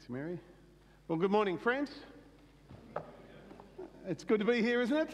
Thanks, 0.00 0.08
Mary. 0.08 0.38
Well, 1.08 1.18
good 1.18 1.30
morning, 1.30 1.58
friends. 1.58 1.90
It's 4.08 4.24
good 4.24 4.40
to 4.40 4.46
be 4.46 4.62
here, 4.62 4.80
isn't 4.80 4.96
it? 4.96 5.10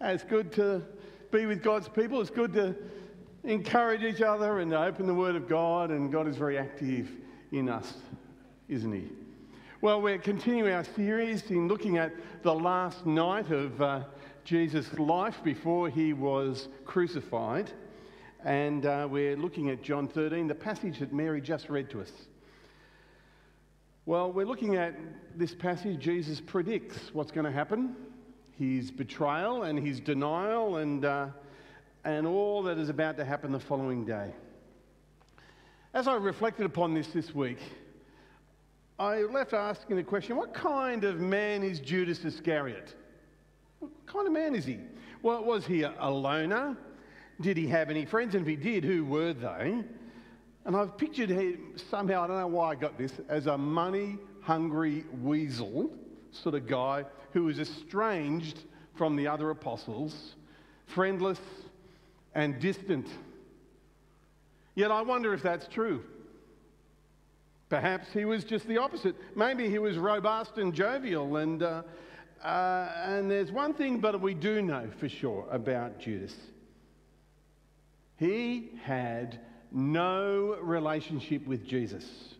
It's 0.00 0.24
good 0.24 0.50
to 0.54 0.82
be 1.30 1.46
with 1.46 1.62
God's 1.62 1.88
people. 1.88 2.20
It's 2.20 2.28
good 2.28 2.52
to 2.54 2.74
encourage 3.44 4.02
each 4.02 4.20
other 4.20 4.58
and 4.58 4.74
open 4.74 5.06
the 5.06 5.14
Word 5.14 5.36
of 5.36 5.48
God, 5.48 5.92
and 5.92 6.10
God 6.10 6.26
is 6.26 6.36
very 6.36 6.58
active 6.58 7.08
in 7.52 7.68
us, 7.68 7.94
isn't 8.68 8.92
He? 8.92 9.12
Well, 9.80 10.02
we're 10.02 10.18
continuing 10.18 10.72
our 10.72 10.82
series 10.82 11.48
in 11.52 11.68
looking 11.68 11.96
at 11.96 12.12
the 12.42 12.52
last 12.52 13.06
night 13.06 13.52
of 13.52 13.80
uh, 13.80 14.00
Jesus' 14.44 14.92
life 14.98 15.40
before 15.44 15.88
he 15.88 16.14
was 16.14 16.66
crucified. 16.84 17.70
And 18.44 18.86
uh, 18.86 19.06
we're 19.08 19.36
looking 19.36 19.70
at 19.70 19.84
John 19.84 20.08
13, 20.08 20.48
the 20.48 20.54
passage 20.56 20.98
that 20.98 21.12
Mary 21.12 21.40
just 21.40 21.68
read 21.68 21.88
to 21.90 22.00
us. 22.00 22.10
Well, 24.06 24.30
we're 24.30 24.44
looking 24.44 24.76
at 24.76 24.94
this 25.34 25.54
passage. 25.54 25.98
Jesus 25.98 26.38
predicts 26.38 27.14
what's 27.14 27.32
going 27.32 27.46
to 27.46 27.50
happen 27.50 27.96
his 28.58 28.90
betrayal 28.90 29.62
and 29.62 29.78
his 29.78 29.98
denial 29.98 30.76
and, 30.76 31.06
uh, 31.06 31.26
and 32.04 32.26
all 32.26 32.62
that 32.64 32.76
is 32.76 32.90
about 32.90 33.16
to 33.16 33.24
happen 33.24 33.50
the 33.50 33.58
following 33.58 34.04
day. 34.04 34.30
As 35.94 36.06
I 36.06 36.16
reflected 36.16 36.66
upon 36.66 36.92
this 36.92 37.08
this 37.08 37.34
week, 37.34 37.58
I 38.98 39.22
left 39.22 39.54
asking 39.54 39.96
the 39.96 40.04
question 40.04 40.36
what 40.36 40.52
kind 40.52 41.04
of 41.04 41.18
man 41.18 41.62
is 41.62 41.80
Judas 41.80 42.26
Iscariot? 42.26 42.94
What 43.78 43.90
kind 44.04 44.26
of 44.26 44.34
man 44.34 44.54
is 44.54 44.66
he? 44.66 44.80
Well, 45.22 45.42
was 45.42 45.66
he 45.66 45.82
a 45.82 46.10
loner? 46.10 46.76
Did 47.40 47.56
he 47.56 47.66
have 47.68 47.88
any 47.88 48.04
friends? 48.04 48.34
And 48.34 48.46
if 48.46 48.48
he 48.48 48.56
did, 48.62 48.84
who 48.84 49.06
were 49.06 49.32
they? 49.32 49.82
And 50.64 50.76
I've 50.76 50.96
pictured 50.96 51.28
him 51.28 51.74
somehow, 51.90 52.24
I 52.24 52.26
don't 52.26 52.38
know 52.38 52.46
why 52.46 52.70
I 52.70 52.74
got 52.74 52.96
this, 52.96 53.12
as 53.28 53.46
a 53.46 53.58
money 53.58 54.18
hungry 54.40 55.04
weasel 55.22 55.90
sort 56.30 56.54
of 56.54 56.66
guy 56.66 57.04
who 57.32 57.44
was 57.44 57.58
estranged 57.58 58.60
from 58.94 59.16
the 59.16 59.26
other 59.26 59.50
apostles, 59.50 60.34
friendless 60.86 61.40
and 62.34 62.58
distant. 62.60 63.06
Yet 64.74 64.90
I 64.90 65.02
wonder 65.02 65.34
if 65.34 65.42
that's 65.42 65.66
true. 65.68 66.02
Perhaps 67.68 68.12
he 68.12 68.24
was 68.24 68.44
just 68.44 68.66
the 68.66 68.78
opposite. 68.78 69.16
Maybe 69.36 69.68
he 69.68 69.78
was 69.78 69.98
robust 69.98 70.58
and 70.58 70.74
jovial. 70.74 71.36
And, 71.36 71.62
uh, 71.62 71.82
uh, 72.42 72.92
and 73.04 73.30
there's 73.30 73.50
one 73.50 73.74
thing, 73.74 73.98
but 73.98 74.20
we 74.20 74.34
do 74.34 74.62
know 74.62 74.88
for 74.98 75.08
sure 75.08 75.46
about 75.50 75.98
Judas. 75.98 76.34
He 78.16 78.70
had 78.82 79.40
no 79.74 80.56
relationship 80.62 81.46
with 81.46 81.66
Jesus. 81.66 82.34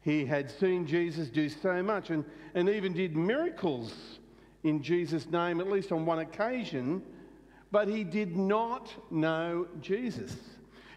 He 0.00 0.24
had 0.24 0.50
seen 0.50 0.86
Jesus 0.86 1.28
do 1.28 1.48
so 1.48 1.82
much 1.82 2.10
and, 2.10 2.24
and 2.54 2.68
even 2.68 2.92
did 2.92 3.16
miracles 3.16 4.18
in 4.64 4.82
Jesus' 4.82 5.26
name, 5.26 5.60
at 5.60 5.68
least 5.68 5.92
on 5.92 6.06
one 6.06 6.20
occasion, 6.20 7.02
but 7.70 7.88
he 7.88 8.02
did 8.02 8.36
not 8.36 8.92
know 9.10 9.66
Jesus. 9.80 10.36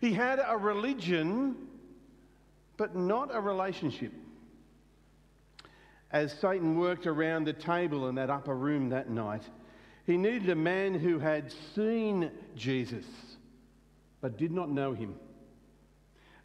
He 0.02 0.14
had 0.14 0.42
a 0.45 0.58
religion, 0.58 1.55
but 2.77 2.95
not 2.95 3.33
a 3.33 3.39
relationship. 3.39 4.14
As 6.11 6.31
Satan 6.33 6.77
worked 6.77 7.08
around 7.08 7.45
the 7.45 7.53
table 7.53 8.08
in 8.08 8.16
that 8.16 8.30
upper 8.30 8.55
room 8.55 8.89
that 8.89 9.09
night, 9.09 9.44
he 10.05 10.17
needed 10.17 10.49
a 10.49 10.55
man 10.55 10.94
who 10.94 11.20
had 11.20 11.52
seen 11.73 12.31
Jesus 12.55 13.05
but 14.22 14.38
did 14.38 14.52
not 14.52 14.72
know 14.72 14.94
him. 14.94 15.14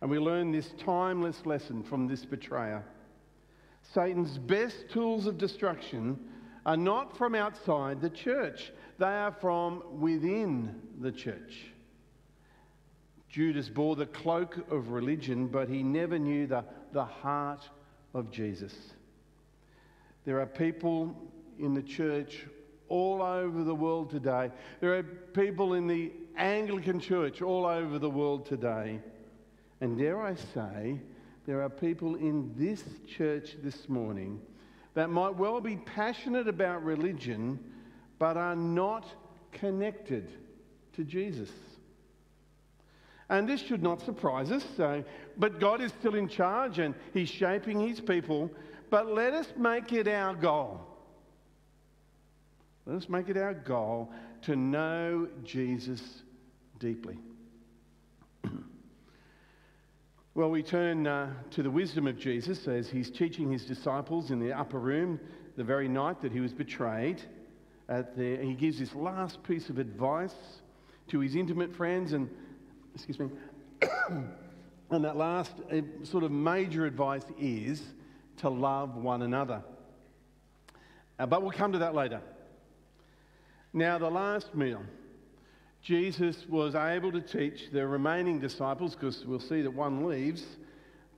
And 0.00 0.10
we 0.10 0.18
learn 0.18 0.50
this 0.50 0.70
timeless 0.78 1.44
lesson 1.44 1.82
from 1.82 2.06
this 2.06 2.24
betrayer. 2.24 2.84
Satan's 3.92 4.38
best 4.38 4.88
tools 4.90 5.26
of 5.26 5.36
destruction 5.36 6.18
are 6.64 6.76
not 6.76 7.16
from 7.16 7.34
outside 7.34 8.00
the 8.00 8.10
church, 8.10 8.72
they 8.98 9.06
are 9.06 9.34
from 9.40 9.82
within 10.00 10.80
the 11.00 11.12
church. 11.12 11.72
Judas 13.28 13.68
bore 13.68 13.96
the 13.96 14.06
cloak 14.06 14.58
of 14.70 14.90
religion, 14.90 15.46
but 15.46 15.68
he 15.68 15.82
never 15.82 16.18
knew 16.18 16.46
the, 16.46 16.64
the 16.92 17.04
heart 17.04 17.68
of 18.12 18.30
Jesus. 18.30 18.74
There 20.24 20.40
are 20.40 20.46
people 20.46 21.14
in 21.58 21.74
the 21.74 21.82
church 21.82 22.46
all 22.88 23.22
over 23.22 23.62
the 23.62 23.74
world 23.74 24.10
today. 24.10 24.50
There 24.80 24.98
are 24.98 25.02
people 25.02 25.74
in 25.74 25.86
the 25.86 26.12
Anglican 26.36 26.98
church 26.98 27.40
all 27.40 27.64
over 27.66 27.98
the 27.98 28.10
world 28.10 28.46
today 28.46 29.00
and 29.80 29.98
dare 29.98 30.20
I 30.20 30.34
say, 30.34 31.00
there 31.46 31.62
are 31.62 31.70
people 31.70 32.16
in 32.16 32.52
this 32.56 32.82
church 33.06 33.56
this 33.62 33.88
morning 33.88 34.40
that 34.94 35.10
might 35.10 35.34
well 35.36 35.60
be 35.60 35.76
passionate 35.76 36.48
about 36.48 36.84
religion 36.84 37.58
but 38.18 38.36
are 38.36 38.56
not 38.56 39.06
connected 39.52 40.30
to 40.92 41.04
Jesus. 41.04 41.50
And 43.30 43.48
this 43.48 43.60
should 43.60 43.82
not 43.82 44.02
surprise 44.02 44.50
us. 44.50 44.64
So, 44.76 45.04
but 45.38 45.60
God 45.60 45.80
is 45.80 45.92
still 45.92 46.16
in 46.16 46.28
charge 46.28 46.78
and 46.78 46.94
He's 47.14 47.28
shaping 47.28 47.80
His 47.80 48.00
people. 48.00 48.50
But 48.90 49.06
let 49.06 49.32
us 49.32 49.46
make 49.56 49.92
it 49.92 50.08
our 50.08 50.34
goal. 50.34 50.80
Let 52.86 52.96
us 52.96 53.08
make 53.08 53.28
it 53.28 53.36
our 53.36 53.54
goal 53.54 54.10
to 54.42 54.56
know 54.56 55.28
Jesus 55.44 56.02
deeply. 56.78 57.18
Well, 60.32 60.48
we 60.48 60.62
turn 60.62 61.08
uh, 61.08 61.32
to 61.50 61.62
the 61.64 61.70
wisdom 61.72 62.06
of 62.06 62.16
Jesus 62.16 62.68
as 62.68 62.88
he's 62.88 63.10
teaching 63.10 63.50
his 63.50 63.64
disciples 63.64 64.30
in 64.30 64.38
the 64.38 64.52
upper 64.52 64.78
room 64.78 65.18
the 65.56 65.64
very 65.64 65.88
night 65.88 66.20
that 66.22 66.30
he 66.30 66.38
was 66.38 66.52
betrayed. 66.52 67.20
At 67.88 68.16
the, 68.16 68.36
he 68.36 68.54
gives 68.54 68.78
this 68.78 68.94
last 68.94 69.42
piece 69.42 69.70
of 69.70 69.78
advice 69.78 70.36
to 71.08 71.18
his 71.18 71.34
intimate 71.34 71.74
friends, 71.74 72.12
and 72.12 72.30
excuse 72.94 73.18
me, 73.18 73.28
and 74.90 75.04
that 75.04 75.16
last 75.16 75.50
uh, 75.72 75.80
sort 76.04 76.22
of 76.22 76.30
major 76.30 76.86
advice 76.86 77.24
is 77.36 77.82
to 78.36 78.48
love 78.48 78.94
one 78.94 79.22
another. 79.22 79.64
Uh, 81.18 81.26
but 81.26 81.42
we'll 81.42 81.50
come 81.50 81.72
to 81.72 81.78
that 81.78 81.96
later. 81.96 82.20
Now, 83.72 83.98
the 83.98 84.08
last 84.08 84.54
meal 84.54 84.84
Jesus 85.82 86.46
was 86.48 86.74
able 86.74 87.10
to 87.12 87.20
teach 87.20 87.70
the 87.70 87.86
remaining 87.86 88.38
disciples, 88.38 88.94
because 88.94 89.24
we'll 89.24 89.40
see 89.40 89.62
that 89.62 89.70
one 89.70 90.06
leaves, 90.06 90.44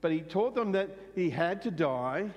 but 0.01 0.11
he 0.11 0.21
taught 0.21 0.55
them 0.55 0.71
that 0.71 0.89
he 1.15 1.29
had 1.29 1.61
to 1.63 1.71
die 1.71 2.29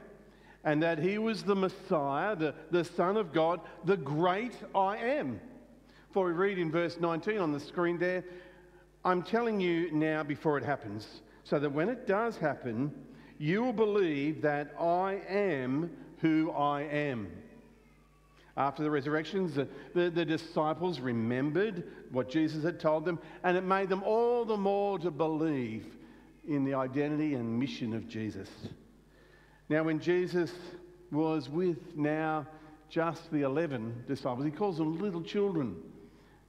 and 0.65 0.83
that 0.83 0.99
he 0.99 1.19
was 1.19 1.45
the 1.45 1.55
Messiah, 1.55 2.35
the, 2.35 2.53
the 2.73 2.85
Son 2.85 3.17
of 3.17 3.33
God, 3.33 3.61
the 3.85 3.97
great 3.97 4.55
I 4.75 4.97
am. 4.97 5.41
For 6.11 6.27
we 6.27 6.33
read 6.33 6.59
in 6.59 6.73
verse 6.73 6.99
19 6.99 7.39
on 7.39 7.53
the 7.53 7.61
screen 7.61 7.99
there, 7.99 8.25
I'm 9.05 9.23
telling 9.23 9.61
you 9.61 9.93
now 9.93 10.25
before 10.25 10.59
it 10.59 10.65
happens, 10.65 11.23
so 11.45 11.61
that 11.61 11.71
when 11.71 11.89
it 11.89 12.09
does 12.09 12.37
happen, 12.37 12.93
you 13.39 13.63
will 13.63 13.73
believe 13.73 14.43
that 14.43 14.75
I 14.81 15.21
am 15.29 15.91
who 16.19 16.51
I 16.51 16.83
am. 16.83 17.31
After 18.57 18.83
the 18.83 18.91
resurrections, 18.91 19.55
the, 19.55 19.69
the, 19.95 20.09
the, 20.09 20.25
disciples 20.25 20.99
remembered 20.99 21.85
what 22.11 22.31
Jesus 22.31 22.65
had 22.65 22.81
told 22.81 23.05
them, 23.05 23.19
and 23.45 23.55
it 23.55 23.65
made 23.65 23.91
them 23.91 24.03
all 24.03 24.47
the 24.47 24.57
more 24.57 24.99
to 24.99 25.11
believe 25.11 25.85
in 26.49 26.65
the 26.65 26.73
identity 26.73 27.35
and 27.35 27.59
mission 27.59 27.93
of 27.95 28.09
Jesus. 28.09 28.49
Now, 29.69 29.83
when 29.83 30.01
Jesus 30.01 30.51
was 31.11 31.51
with 31.51 31.77
now 31.97 32.47
just 32.89 33.31
the 33.31 33.43
11 33.43 34.05
disciples, 34.09 34.47
he 34.47 34.51
calls 34.51 34.79
them 34.79 35.01
little 35.01 35.23
children. 35.23 35.77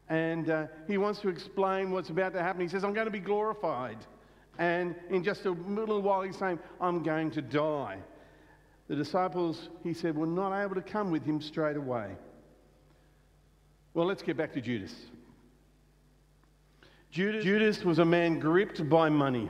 And 0.08 0.50
uh, 0.50 0.68
he 0.88 0.98
wants 0.98 1.20
to 1.22 1.30
explain 1.30 1.92
what's 1.92 2.10
about 2.10 2.32
to 2.34 2.42
happen. 2.42 2.62
He 2.62 2.70
says, 2.70 2.86
I'm 2.86 2.94
going 2.94 3.08
to 3.08 3.12
be 3.12 3.20
glorified. 3.20 3.98
And 4.58 4.96
in 5.10 5.24
just 5.24 5.46
a 5.46 5.52
little 5.52 6.02
while, 6.02 6.22
he's 6.22 6.38
saying, 6.38 6.60
I'm 6.80 7.04
going 7.04 7.32
to 7.32 7.42
die. 7.42 7.98
The 8.88 8.96
disciples, 8.96 9.70
he 9.84 9.94
said, 9.94 10.16
were 10.16 10.26
not 10.26 10.58
able 10.58 10.76
to 10.76 10.82
come 10.82 11.12
with 11.12 11.26
him 11.26 11.42
straight 11.42 11.76
away. 11.76 12.16
Well, 13.94 14.06
let's 14.06 14.24
get 14.24 14.38
back 14.38 14.54
to 14.54 14.62
Judas. 14.62 14.94
Judas, 17.12 17.44
Judas 17.44 17.84
was 17.84 18.00
a 18.00 18.06
man 18.06 18.40
gripped 18.40 18.88
by 18.90 19.10
money. 19.10 19.50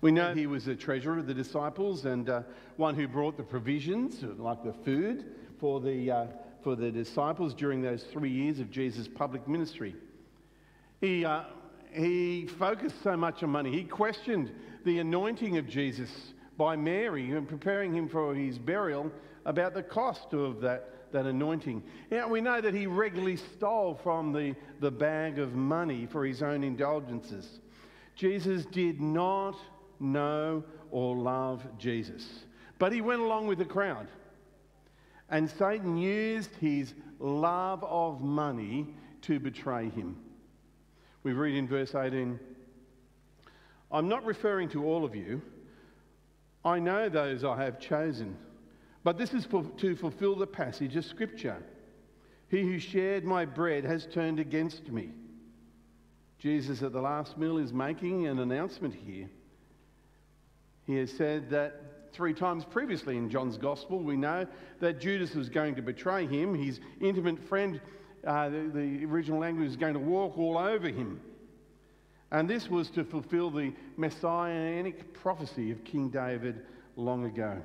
We 0.00 0.12
know 0.12 0.32
he 0.32 0.46
was 0.46 0.64
the 0.64 0.76
treasurer 0.76 1.18
of 1.18 1.26
the 1.26 1.34
disciples 1.34 2.04
and 2.04 2.28
uh, 2.28 2.42
one 2.76 2.94
who 2.94 3.08
brought 3.08 3.36
the 3.36 3.42
provisions, 3.42 4.22
like 4.22 4.62
the 4.64 4.72
food, 4.72 5.26
for 5.58 5.80
the, 5.80 6.10
uh, 6.10 6.26
for 6.62 6.76
the 6.76 6.90
disciples 6.90 7.52
during 7.52 7.82
those 7.82 8.04
three 8.04 8.30
years 8.30 8.60
of 8.60 8.70
Jesus' 8.70 9.08
public 9.08 9.46
ministry. 9.48 9.94
He, 11.00 11.24
uh, 11.24 11.42
he 11.92 12.46
focused 12.46 13.02
so 13.02 13.16
much 13.16 13.42
on 13.42 13.50
money. 13.50 13.72
He 13.72 13.84
questioned 13.84 14.52
the 14.84 15.00
anointing 15.00 15.58
of 15.58 15.68
Jesus 15.68 16.10
by 16.58 16.76
Mary 16.76 17.30
and 17.30 17.48
preparing 17.48 17.94
him 17.94 18.08
for 18.08 18.34
his 18.34 18.58
burial 18.58 19.10
about 19.46 19.72
the 19.72 19.82
cost 19.82 20.34
of 20.34 20.60
that, 20.60 21.12
that 21.12 21.24
anointing. 21.24 21.82
Now, 22.10 22.28
we 22.28 22.40
know 22.42 22.60
that 22.60 22.74
he 22.74 22.86
regularly 22.86 23.36
stole 23.36 23.98
from 24.02 24.32
the, 24.32 24.54
the 24.80 24.90
bag 24.90 25.38
of 25.38 25.54
money 25.54 26.06
for 26.06 26.26
his 26.26 26.42
own 26.42 26.64
indulgences. 26.64 27.60
Jesus 28.16 28.66
did 28.66 29.00
not 29.00 29.56
know 30.00 30.64
or 30.90 31.16
love 31.16 31.64
Jesus. 31.78 32.44
But 32.78 32.92
he 32.92 33.00
went 33.00 33.20
along 33.20 33.46
with 33.46 33.58
the 33.58 33.64
crowd. 33.64 34.08
And 35.30 35.48
Satan 35.48 35.96
used 35.96 36.54
his 36.56 36.92
love 37.20 37.84
of 37.84 38.20
money 38.20 38.94
to 39.22 39.38
betray 39.38 39.90
him. 39.90 40.16
We 41.22 41.32
read 41.32 41.56
in 41.56 41.68
verse 41.68 41.94
18 41.94 42.38
I'm 43.90 44.08
not 44.08 44.24
referring 44.24 44.68
to 44.70 44.84
all 44.84 45.04
of 45.04 45.14
you. 45.14 45.40
I 46.68 46.78
know 46.78 47.08
those 47.08 47.44
I 47.44 47.62
have 47.64 47.80
chosen. 47.80 48.36
But 49.02 49.16
this 49.16 49.32
is 49.32 49.46
for, 49.46 49.64
to 49.78 49.96
fulfill 49.96 50.36
the 50.36 50.46
passage 50.46 50.96
of 50.96 51.04
Scripture. 51.04 51.62
He 52.48 52.62
who 52.62 52.78
shared 52.78 53.24
my 53.24 53.44
bread 53.44 53.84
has 53.84 54.06
turned 54.06 54.38
against 54.38 54.88
me. 54.90 55.10
Jesus 56.38 56.82
at 56.82 56.92
the 56.92 57.00
last 57.00 57.38
meal 57.38 57.58
is 57.58 57.72
making 57.72 58.26
an 58.26 58.38
announcement 58.38 58.94
here. 58.94 59.28
He 60.86 60.96
has 60.96 61.10
said 61.10 61.50
that 61.50 62.12
three 62.12 62.34
times 62.34 62.64
previously 62.64 63.16
in 63.16 63.30
John's 63.30 63.56
Gospel. 63.56 63.98
We 63.98 64.16
know 64.16 64.46
that 64.80 65.00
Judas 65.00 65.34
was 65.34 65.48
going 65.48 65.74
to 65.76 65.82
betray 65.82 66.26
him. 66.26 66.54
His 66.54 66.80
intimate 67.00 67.38
friend, 67.48 67.80
uh, 68.26 68.48
the, 68.48 68.70
the 68.74 69.04
original 69.04 69.38
language, 69.38 69.68
is 69.68 69.76
going 69.76 69.94
to 69.94 70.00
walk 70.00 70.38
all 70.38 70.58
over 70.58 70.88
him. 70.88 71.20
And 72.30 72.48
this 72.48 72.68
was 72.68 72.90
to 72.90 73.04
fulfill 73.04 73.50
the 73.50 73.72
messianic 73.96 75.14
prophecy 75.14 75.70
of 75.70 75.84
King 75.84 76.08
David 76.10 76.62
long 76.96 77.24
ago. 77.24 77.60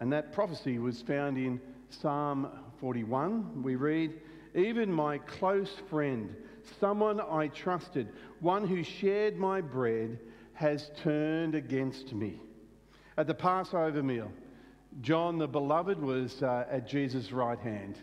And 0.00 0.12
that 0.12 0.32
prophecy 0.32 0.78
was 0.78 1.00
found 1.02 1.38
in 1.38 1.60
Psalm 1.88 2.48
41. 2.80 3.62
We 3.62 3.76
read, 3.76 4.20
Even 4.54 4.92
my 4.92 5.18
close 5.18 5.72
friend, 5.88 6.34
someone 6.78 7.20
I 7.20 7.48
trusted, 7.48 8.08
one 8.40 8.66
who 8.66 8.82
shared 8.82 9.38
my 9.38 9.62
bread, 9.62 10.18
has 10.52 10.90
turned 11.02 11.54
against 11.54 12.12
me. 12.12 12.40
At 13.16 13.26
the 13.26 13.34
Passover 13.34 14.02
meal, 14.02 14.30
John 15.00 15.38
the 15.38 15.46
beloved 15.46 16.00
was 16.00 16.42
uh, 16.42 16.66
at 16.70 16.86
Jesus' 16.86 17.32
right 17.32 17.58
hand, 17.58 17.96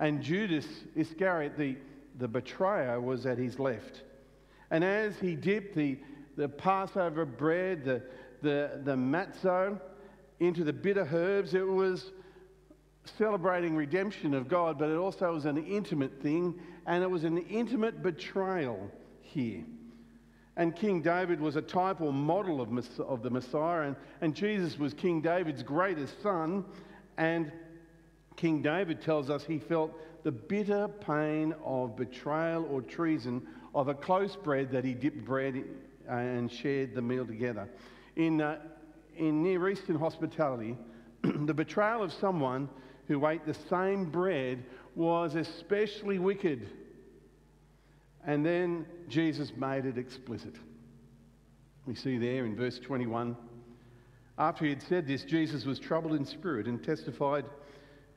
and 0.00 0.22
Judas 0.22 0.66
Iscariot, 0.94 1.56
the, 1.58 1.76
the 2.18 2.28
betrayer, 2.28 3.00
was 3.00 3.26
at 3.26 3.38
his 3.38 3.58
left. 3.58 4.02
And 4.70 4.82
as 4.84 5.18
he 5.18 5.34
dipped 5.34 5.74
the, 5.74 5.98
the 6.36 6.48
Passover 6.48 7.24
bread, 7.24 7.84
the, 7.84 8.02
the, 8.42 8.80
the 8.84 8.94
matzo, 8.94 9.80
into 10.40 10.64
the 10.64 10.72
bitter 10.72 11.08
herbs, 11.12 11.54
it 11.54 11.66
was 11.66 12.12
celebrating 13.18 13.76
redemption 13.76 14.34
of 14.34 14.48
God, 14.48 14.78
but 14.78 14.90
it 14.90 14.96
also 14.96 15.32
was 15.32 15.44
an 15.44 15.58
intimate 15.64 16.20
thing, 16.22 16.58
and 16.86 17.02
it 17.02 17.10
was 17.10 17.24
an 17.24 17.38
intimate 17.38 18.02
betrayal 18.02 18.90
here. 19.20 19.64
And 20.56 20.74
King 20.74 21.02
David 21.02 21.40
was 21.40 21.56
a 21.56 21.62
type 21.62 22.00
or 22.00 22.12
model 22.12 22.60
of, 22.60 22.70
of 23.00 23.22
the 23.22 23.30
Messiah, 23.30 23.88
and, 23.88 23.96
and 24.20 24.34
Jesus 24.34 24.78
was 24.78 24.94
King 24.94 25.20
David's 25.20 25.62
greatest 25.62 26.22
son. 26.22 26.64
And 27.16 27.52
King 28.36 28.62
David 28.62 29.00
tells 29.00 29.30
us 29.30 29.44
he 29.44 29.58
felt 29.58 29.92
the 30.22 30.32
bitter 30.32 30.88
pain 30.88 31.54
of 31.64 31.96
betrayal 31.96 32.66
or 32.70 32.82
treason 32.82 33.46
of 33.74 33.88
a 33.88 33.94
close 33.94 34.36
bread 34.36 34.70
that 34.72 34.84
he 34.84 34.94
dipped 34.94 35.24
bread 35.24 35.64
uh, 36.08 36.12
and 36.14 36.50
shared 36.50 36.94
the 36.94 37.02
meal 37.02 37.26
together. 37.26 37.68
In, 38.16 38.40
uh, 38.40 38.58
in 39.16 39.42
Near 39.42 39.68
Eastern 39.68 39.96
hospitality, 39.96 40.76
the 41.22 41.54
betrayal 41.54 42.02
of 42.02 42.12
someone 42.12 42.68
who 43.08 43.26
ate 43.26 43.44
the 43.44 43.56
same 43.68 44.10
bread 44.10 44.64
was 44.94 45.34
especially 45.34 46.18
wicked 46.18 46.70
and 48.26 48.44
then 48.44 48.86
Jesus 49.08 49.52
made 49.56 49.84
it 49.84 49.98
explicit. 49.98 50.54
We 51.86 51.94
see 51.94 52.18
there 52.18 52.46
in 52.46 52.56
verse 52.56 52.78
21. 52.78 53.36
After 54.38 54.64
he 54.64 54.70
had 54.70 54.82
said 54.82 55.06
this, 55.06 55.24
Jesus 55.24 55.64
was 55.64 55.78
troubled 55.78 56.14
in 56.14 56.24
spirit 56.24 56.66
and 56.66 56.82
testified, 56.82 57.44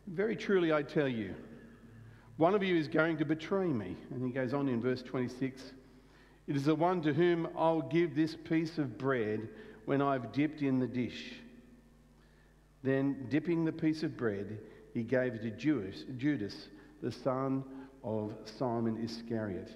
Very 0.08 0.36
truly 0.36 0.72
I 0.72 0.82
tell 0.82 1.08
you, 1.08 1.36
one 2.38 2.56
of 2.56 2.64
you 2.64 2.76
is 2.76 2.88
going 2.88 3.18
to 3.18 3.26
betray 3.26 3.68
me. 3.68 3.98
And 4.12 4.24
he 4.24 4.32
goes 4.32 4.54
on 4.54 4.70
in 4.70 4.82
verse 4.82 5.02
26 5.02 5.74
It 6.48 6.56
is 6.56 6.66
the 6.66 6.76
one 6.76 7.02
to 7.02 7.14
whom 7.14 7.48
I'll 7.58 7.82
give 7.82 8.16
this 8.16 8.36
piece 8.36 8.78
of 8.78 8.98
bread 8.98 9.50
when 9.86 10.02
I've 10.02 10.32
dipped 10.32 10.62
in 10.62 10.80
the 10.80 10.88
dish. 10.88 11.34
Then, 12.84 13.26
dipping 13.30 13.66
the 13.66 13.72
piece 13.72 14.04
of 14.04 14.16
bread, 14.16 14.60
he 14.94 15.04
gave 15.04 15.34
it 15.34 15.42
to 15.42 15.52
Judas, 15.52 16.68
the 17.02 17.12
son 17.12 17.64
of 18.04 18.34
Simon 18.46 19.04
Iscariot 19.04 19.76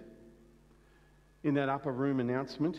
in 1.43 1.53
that 1.55 1.69
upper 1.69 1.91
room 1.91 2.19
announcement, 2.19 2.77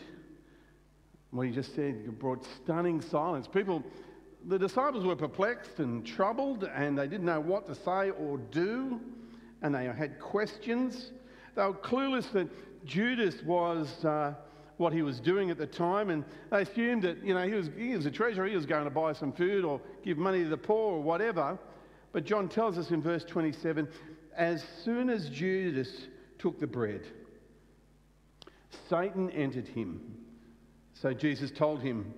what 1.31 1.47
he 1.47 1.53
just 1.53 1.75
said 1.75 2.19
brought 2.19 2.45
stunning 2.63 3.01
silence. 3.01 3.49
People, 3.49 3.83
the 4.47 4.59
disciples 4.59 5.05
were 5.05 5.17
perplexed 5.17 5.79
and 5.79 6.07
troubled, 6.07 6.65
and 6.65 6.97
they 6.97 7.07
didn't 7.07 7.27
know 7.27 7.41
what 7.41 7.67
to 7.67 7.75
say 7.75 8.11
or 8.11 8.39
do, 8.51 9.01
and 9.63 9.75
they 9.75 9.85
had 9.87 10.21
questions. 10.21 11.13
They 11.55 11.63
were 11.63 11.75
clueless 11.75 12.31
that 12.33 12.49
Judas 12.85 13.43
was 13.45 14.05
uh, 14.05 14.35
what 14.77 14.93
he 14.93 15.03
was 15.03 15.21
doing 15.21 15.51
at 15.51 15.59
the 15.59 15.67
time, 15.67 16.11
and 16.11 16.25
they 16.51 16.63
assumed 16.63 17.03
that 17.03 17.25
you 17.25 17.35
know 17.35 17.47
he 17.47 17.55
was 17.55 17.71
he 17.77 17.97
was 17.97 18.07
a 18.07 18.11
treasurer, 18.11 18.47
he 18.47 18.57
was 18.57 18.67
going 18.67 18.85
to 18.85 18.91
buy 18.91 19.13
some 19.13 19.33
food 19.33 19.65
or 19.65 19.81
give 20.05 20.19
money 20.19 20.43
to 20.43 20.49
the 20.49 20.57
poor 20.57 20.95
or 20.95 21.03
whatever. 21.03 21.59
But 22.13 22.25
John 22.25 22.49
tells 22.49 22.77
us 22.77 22.91
in 22.91 23.01
verse 23.01 23.25
27, 23.25 23.89
as 24.37 24.63
soon 24.85 25.09
as 25.09 25.31
Judas 25.31 25.89
took 26.43 26.59
the 26.59 26.67
bread. 26.67 27.03
Satan 28.89 29.31
entered 29.31 29.69
him. 29.69 30.01
So 30.93 31.15
Jesus 31.15 31.51
told 31.51 31.81
him, 31.81 32.13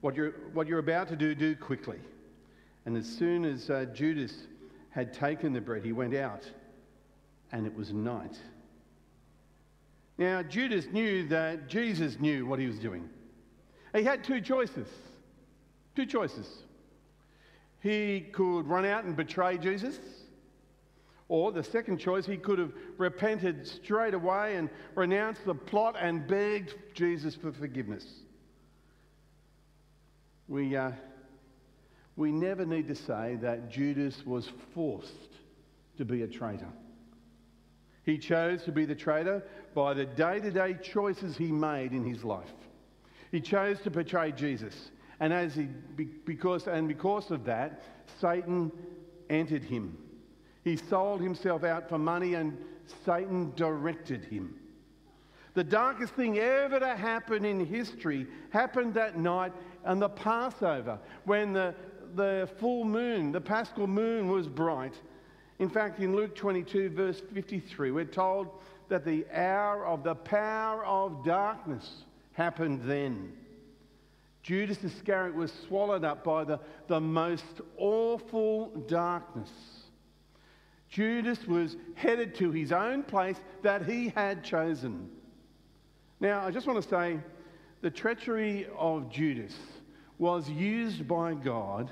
What 0.00 0.14
you're, 0.14 0.32
what 0.52 0.66
you're 0.66 0.78
about 0.78 1.08
to 1.08 1.16
do, 1.16 1.34
do 1.34 1.56
quickly. 1.56 1.98
And 2.84 2.96
as 2.96 3.06
soon 3.06 3.44
as 3.44 3.70
uh, 3.70 3.86
Judas 3.94 4.46
had 4.90 5.14
taken 5.14 5.52
the 5.52 5.60
bread, 5.60 5.82
he 5.82 5.92
went 5.92 6.14
out, 6.14 6.42
and 7.54 7.68
it 7.68 7.74
was 7.74 7.92
night. 7.92 8.36
Now, 10.18 10.42
Judas 10.42 10.86
knew 10.92 11.28
that 11.28 11.68
Jesus 11.68 12.18
knew 12.18 12.46
what 12.46 12.58
he 12.58 12.66
was 12.66 12.80
doing. 12.80 13.08
He 13.94 14.02
had 14.02 14.24
two 14.24 14.40
choices. 14.40 14.88
Two 15.94 16.04
choices. 16.04 16.48
He 17.80 18.22
could 18.32 18.66
run 18.66 18.84
out 18.84 19.04
and 19.04 19.16
betray 19.16 19.56
Jesus 19.56 19.98
or 21.28 21.52
the 21.52 21.62
second 21.62 21.98
choice, 21.98 22.26
he 22.26 22.36
could 22.36 22.58
have 22.58 22.72
repented 22.98 23.66
straight 23.66 24.14
away 24.14 24.56
and 24.56 24.68
renounced 24.94 25.44
the 25.46 25.54
plot 25.54 25.96
and 25.98 26.26
begged 26.26 26.74
Jesus 26.92 27.34
for 27.34 27.50
forgiveness. 27.50 28.04
We, 30.48 30.76
uh, 30.76 30.90
we 32.16 32.30
never 32.30 32.66
need 32.66 32.88
to 32.88 32.94
say 32.94 33.38
that 33.40 33.70
Judas 33.70 34.26
was 34.26 34.50
forced 34.74 35.30
to 35.96 36.04
be 36.04 36.22
a 36.22 36.26
traitor. 36.26 36.68
He 38.04 38.18
chose 38.18 38.62
to 38.64 38.72
be 38.72 38.84
the 38.84 38.94
traitor 38.94 39.42
by 39.74 39.94
the 39.94 40.04
day 40.04 40.40
to 40.40 40.50
day 40.50 40.74
choices 40.74 41.36
he 41.36 41.50
made 41.50 41.92
in 41.92 42.04
his 42.04 42.22
life. 42.22 42.52
He 43.30 43.40
chose 43.40 43.80
to 43.80 43.90
betray 43.90 44.32
Jesus. 44.32 44.90
And, 45.20 45.32
as 45.32 45.54
he, 45.54 45.68
because, 46.24 46.66
and 46.66 46.86
because 46.86 47.30
of 47.30 47.44
that, 47.44 47.82
Satan 48.20 48.70
entered 49.30 49.64
him. 49.64 49.96
He 50.64 50.76
sold 50.76 51.20
himself 51.20 51.64
out 51.64 51.88
for 51.88 51.98
money 51.98 52.34
and 52.34 52.56
Satan 53.04 53.52
directed 53.56 54.24
him. 54.24 54.54
The 55.54 55.64
darkest 55.64 56.14
thing 56.14 56.38
ever 56.38 56.80
to 56.80 56.96
happen 56.96 57.44
in 57.44 57.64
history 57.64 58.26
happened 58.50 58.94
that 58.94 59.18
night 59.18 59.52
on 59.84 60.00
the 60.00 60.08
Passover 60.08 60.98
when 61.24 61.52
the, 61.52 61.74
the 62.16 62.48
full 62.58 62.84
moon, 62.84 63.30
the 63.30 63.40
paschal 63.40 63.86
moon, 63.86 64.28
was 64.28 64.48
bright. 64.48 64.94
In 65.58 65.68
fact, 65.68 66.00
in 66.00 66.16
Luke 66.16 66.34
22, 66.34 66.90
verse 66.90 67.22
53, 67.32 67.90
we're 67.90 68.04
told 68.04 68.48
that 68.88 69.04
the 69.04 69.24
hour 69.32 69.86
of 69.86 70.02
the 70.02 70.14
power 70.14 70.84
of 70.84 71.24
darkness 71.24 72.04
happened 72.32 72.82
then. 72.84 73.32
Judas 74.42 74.82
Iscariot 74.84 75.34
was 75.34 75.52
swallowed 75.66 76.04
up 76.04 76.22
by 76.24 76.44
the, 76.44 76.60
the 76.86 77.00
most 77.00 77.62
awful 77.78 78.66
darkness. 78.88 79.50
Judas 80.90 81.46
was 81.46 81.76
headed 81.94 82.34
to 82.36 82.50
his 82.50 82.70
own 82.70 83.02
place 83.02 83.36
that 83.62 83.86
he 83.86 84.10
had 84.10 84.44
chosen. 84.44 85.08
Now, 86.20 86.46
I 86.46 86.50
just 86.50 86.66
want 86.66 86.82
to 86.82 86.88
say 86.88 87.18
the 87.80 87.90
treachery 87.90 88.66
of 88.78 89.10
Judas 89.10 89.56
was 90.18 90.48
used 90.48 91.08
by 91.08 91.34
God 91.34 91.90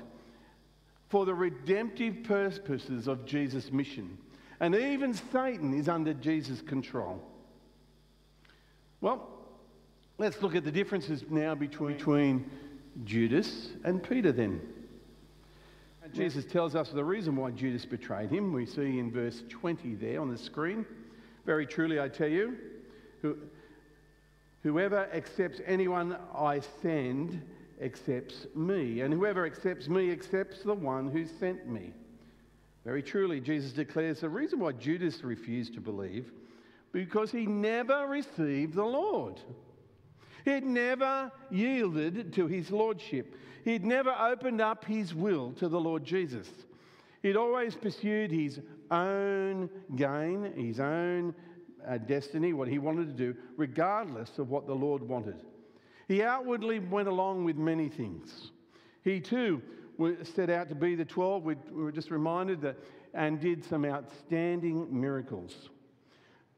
for 1.13 1.27
the 1.27 1.35
redemptive 1.35 2.23
purposes 2.23 3.07
of 3.07 3.23
Jesus' 3.23 3.71
mission. 3.71 4.17
And 4.59 4.73
even 4.73 5.13
Satan 5.13 5.71
is 5.71 5.87
under 5.87 6.11
Jesus' 6.11 6.59
control. 6.59 7.21
Well, 8.99 9.29
let's 10.17 10.41
look 10.41 10.55
at 10.55 10.63
the 10.63 10.71
differences 10.71 11.23
now 11.29 11.53
between, 11.53 11.97
between 11.97 12.49
Judas 13.05 13.73
and 13.83 14.01
Peter 14.01 14.31
then. 14.31 14.59
Jesus 16.13 16.45
tells 16.45 16.73
us 16.73 16.89
the 16.89 17.05
reason 17.05 17.35
why 17.35 17.51
Judas 17.51 17.85
betrayed 17.85 18.31
him. 18.31 18.51
We 18.51 18.65
see 18.65 18.97
in 18.97 19.11
verse 19.11 19.43
20 19.49 19.93
there 19.93 20.19
on 20.19 20.31
the 20.31 20.37
screen. 20.39 20.83
Very 21.45 21.67
truly, 21.67 21.99
I 21.99 22.07
tell 22.07 22.27
you, 22.27 22.57
Whoever 24.63 25.09
accepts 25.13 25.59
anyone 25.65 26.17
I 26.33 26.61
send 26.81 27.41
accepts 27.83 28.47
me, 28.55 29.01
and 29.01 29.13
whoever 29.13 29.45
accepts 29.45 29.87
me 29.87 30.11
accepts 30.11 30.63
the 30.63 30.73
one 30.73 31.09
who 31.09 31.25
sent 31.25 31.67
me. 31.67 31.93
Very 32.85 33.03
truly, 33.03 33.39
Jesus 33.39 33.71
declares 33.71 34.21
the 34.21 34.29
reason 34.29 34.59
why 34.59 34.73
Judas 34.73 35.23
refused 35.23 35.73
to 35.75 35.81
believe 35.81 36.31
because 36.91 37.31
he 37.31 37.45
never 37.45 38.07
received 38.07 38.75
the 38.75 38.85
Lord. 38.85 39.39
He 40.45 40.51
had 40.51 40.63
never 40.63 41.31
yielded 41.49 42.33
to 42.33 42.47
his 42.47 42.71
lordship. 42.71 43.35
He'd 43.63 43.85
never 43.85 44.11
opened 44.11 44.61
up 44.61 44.85
his 44.85 45.15
will 45.15 45.53
to 45.53 45.67
the 45.67 45.79
Lord 45.79 46.03
Jesus. 46.03 46.47
He'd 47.21 47.37
always 47.37 47.75
pursued 47.75 48.31
his 48.31 48.59
own 48.91 49.69
gain, 49.95 50.53
his 50.55 50.79
own 50.79 51.33
uh, 51.87 51.97
destiny, 51.97 52.53
what 52.53 52.67
he 52.67 52.77
wanted 52.77 53.07
to 53.07 53.13
do, 53.13 53.35
regardless 53.55 54.37
of 54.37 54.49
what 54.49 54.67
the 54.67 54.75
Lord 54.75 55.01
wanted. 55.01 55.37
He 56.07 56.23
outwardly 56.23 56.79
went 56.79 57.07
along 57.07 57.45
with 57.45 57.57
many 57.57 57.89
things. 57.89 58.51
He 59.03 59.19
too 59.19 59.61
set 60.35 60.49
out 60.49 60.69
to 60.69 60.75
be 60.75 60.95
the 60.95 61.05
12. 61.05 61.43
We 61.43 61.55
were 61.71 61.91
just 61.91 62.11
reminded 62.11 62.61
that, 62.61 62.77
and 63.13 63.39
did 63.39 63.63
some 63.63 63.85
outstanding 63.85 64.87
miracles. 64.89 65.69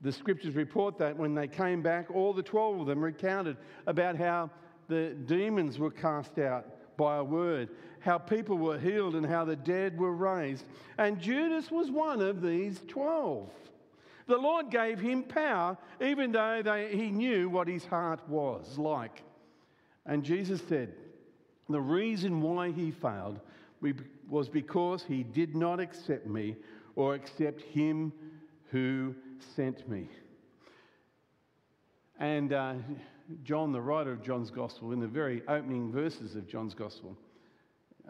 The 0.02 0.12
scriptures 0.12 0.56
report 0.56 0.98
that 1.00 1.18
when 1.18 1.36
they 1.36 1.48
came 1.48 1.82
back, 1.82 2.12
all 2.12 2.34
the 2.34 2.44
12 2.44 2.82
of 2.82 2.88
them 2.88 3.04
recounted 3.04 3.58
about 3.88 4.16
how 4.16 4.50
the 4.88 5.10
demons 5.26 5.80
were 5.80 5.92
cast 5.92 6.38
out 6.38 6.66
by 6.98 7.18
a 7.18 7.24
word, 7.24 7.70
how 8.00 8.18
people 8.18 8.58
were 8.58 8.80
healed, 8.80 9.16
and 9.16 9.26
how 9.26 9.44
the 9.44 9.56
dead 9.56 9.98
were 9.98 10.14
raised. 10.14 10.66
And 10.98 11.20
Judas 11.20 11.72
was 11.72 11.92
one 11.92 12.22
of 12.22 12.42
these 12.42 12.82
12. 12.88 13.50
The 14.28 14.38
Lord 14.38 14.72
gave 14.72 15.00
him 15.00 15.24
power, 15.24 15.78
even 16.02 16.32
though 16.32 16.62
they, 16.64 16.96
he 16.96 17.12
knew 17.12 17.50
what 17.50 17.68
his 17.68 17.86
heart 17.86 18.22
was 18.30 18.78
like. 18.78 19.24
And 20.06 20.24
Jesus 20.24 20.62
said, 20.68 20.94
the 21.70 21.82
reason 21.82 22.42
why 22.42 22.72
he 22.72 22.92
failed 22.92 23.40
was 24.30 24.50
because 24.50 25.04
he 25.04 25.24
did 25.24 25.56
not 25.56 25.80
accept 25.80 26.28
me 26.28 26.56
or 26.96 27.16
accept 27.16 27.62
him 27.62 28.14
who 28.72 29.16
sent 29.56 29.88
me. 29.90 30.08
And 32.20 32.54
uh, 32.54 32.76
John, 33.44 33.72
the 33.72 33.82
writer 33.82 34.12
of 34.12 34.22
John's 34.22 34.52
Gospel, 34.52 34.92
in 34.92 35.00
the 35.00 35.08
very 35.08 35.42
opening 35.48 35.92
verses 35.92 36.36
of 36.36 36.48
John's 36.48 36.74
Gospel, 36.74 37.18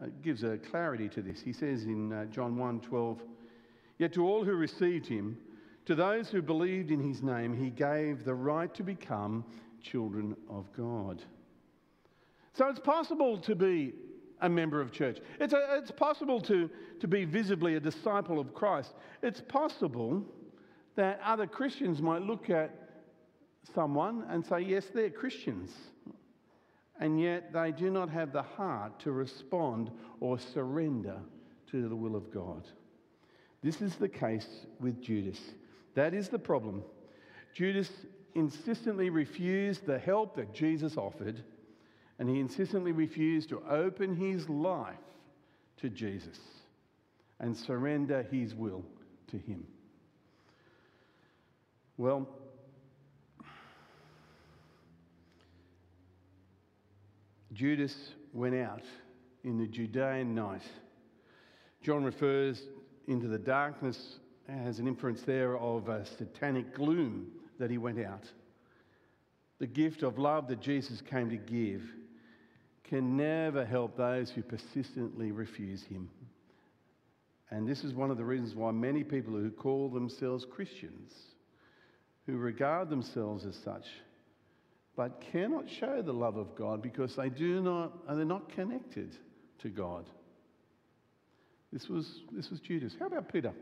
uh, 0.01 0.07
gives 0.21 0.43
a 0.43 0.57
clarity 0.57 1.07
to 1.09 1.21
this. 1.21 1.41
He 1.41 1.53
says 1.53 1.83
in 1.83 2.11
uh, 2.11 2.25
John 2.25 2.57
1 2.57 2.81
12, 2.81 3.21
Yet 3.97 4.13
to 4.13 4.27
all 4.27 4.43
who 4.43 4.53
received 4.53 5.07
him, 5.07 5.37
to 5.85 5.95
those 5.95 6.29
who 6.29 6.41
believed 6.41 6.91
in 6.91 6.99
his 6.99 7.23
name, 7.23 7.55
he 7.55 7.69
gave 7.69 8.25
the 8.25 8.33
right 8.33 8.73
to 8.73 8.83
become 8.83 9.45
children 9.81 10.35
of 10.49 10.65
God. 10.73 11.23
So 12.55 12.67
it's 12.69 12.79
possible 12.79 13.37
to 13.39 13.53
be 13.53 13.93
a 14.41 14.47
member 14.47 14.79
of 14.79 14.91
church. 14.91 15.19
It's, 15.41 15.53
a, 15.53 15.77
it's 15.77 15.91
possible 15.91 16.39
to, 16.41 16.69
to 17.01 17.07
be 17.07 17.25
visibly 17.25 17.75
a 17.75 17.79
disciple 17.81 18.39
of 18.39 18.53
Christ. 18.53 18.93
It's 19.21 19.41
possible 19.41 20.23
that 20.95 21.19
other 21.23 21.47
Christians 21.47 22.01
might 22.01 22.21
look 22.21 22.49
at 22.49 22.73
someone 23.73 24.25
and 24.29 24.45
say, 24.45 24.61
yes, 24.61 24.85
they're 24.93 25.09
Christians. 25.09 25.71
And 27.01 27.19
yet 27.19 27.51
they 27.51 27.73
do 27.73 27.91
not 27.91 28.09
have 28.09 28.31
the 28.31 28.43
heart 28.43 28.99
to 29.01 29.11
respond 29.11 29.91
or 30.21 30.39
surrender 30.39 31.19
to 31.71 31.89
the 31.89 31.95
will 31.95 32.15
of 32.15 32.31
God. 32.31 32.65
This 33.61 33.81
is 33.81 33.95
the 33.95 34.07
case 34.07 34.65
with 34.79 35.01
Judas. 35.01 35.39
That 35.93 36.13
is 36.13 36.29
the 36.29 36.39
problem. 36.39 36.83
Judas 37.53 37.89
insistently 38.33 39.09
refused 39.09 39.85
the 39.85 39.99
help 39.99 40.35
that 40.35 40.53
Jesus 40.53 40.95
offered 40.95 41.43
and 42.19 42.29
he 42.29 42.39
insistently 42.39 42.91
refused 42.91 43.49
to 43.49 43.61
open 43.69 44.15
his 44.15 44.49
life 44.49 44.95
to 45.77 45.89
Jesus 45.89 46.39
and 47.39 47.55
surrender 47.55 48.23
his 48.23 48.55
will 48.55 48.83
to 49.27 49.37
him. 49.37 49.65
Well, 51.97 52.27
Judas 57.53 57.95
went 58.33 58.55
out 58.55 58.83
in 59.43 59.57
the 59.57 59.67
Judean 59.67 60.35
night. 60.35 60.63
John 61.81 62.03
refers 62.03 62.63
into 63.07 63.27
the 63.27 63.37
darkness 63.37 64.19
as 64.49 64.79
an 64.79 64.87
inference 64.87 65.21
there 65.21 65.57
of 65.57 65.87
a 65.87 66.05
satanic 66.05 66.73
gloom 66.73 67.27
that 67.59 67.71
he 67.71 67.77
went 67.77 68.03
out. 68.03 68.23
The 69.59 69.67
gift 69.67 70.03
of 70.03 70.17
love 70.17 70.47
that 70.49 70.59
Jesus 70.59 71.01
came 71.01 71.29
to 71.29 71.37
give 71.37 71.81
can 72.89 73.17
never 73.17 73.65
help 73.65 73.97
those 73.97 74.29
who 74.29 74.43
persistently 74.43 75.31
refuse 75.31 75.83
him. 75.83 76.09
And 77.51 77.67
this 77.67 77.83
is 77.83 77.93
one 77.93 78.11
of 78.11 78.17
the 78.17 78.25
reasons 78.25 78.55
why 78.55 78.71
many 78.71 79.03
people 79.03 79.33
who 79.33 79.51
call 79.51 79.89
themselves 79.89 80.45
Christians, 80.49 81.13
who 82.25 82.37
regard 82.37 82.89
themselves 82.89 83.45
as 83.45 83.55
such, 83.63 83.85
but 84.95 85.23
cannot 85.31 85.69
show 85.69 86.01
the 86.01 86.13
love 86.13 86.37
of 86.37 86.55
God 86.55 86.81
because 86.81 87.15
they 87.15 87.29
do 87.29 87.61
not, 87.61 87.93
and 88.07 88.17
they're 88.17 88.25
not 88.25 88.49
connected 88.49 89.15
to 89.59 89.69
God. 89.69 90.05
This 91.73 91.89
was, 91.89 92.21
this 92.31 92.49
was 92.49 92.59
Judas. 92.61 92.95
How 92.99 93.07
about 93.07 93.31
Peter? 93.31 93.53